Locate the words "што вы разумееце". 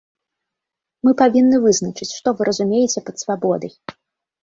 2.17-3.07